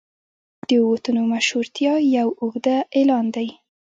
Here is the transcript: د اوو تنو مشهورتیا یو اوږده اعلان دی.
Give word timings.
د 0.67 0.69
اوو 0.81 0.95
تنو 1.03 1.21
مشهورتیا 1.33 1.93
یو 2.17 2.29
اوږده 2.41 2.77
اعلان 2.95 3.25
دی. 3.35 3.47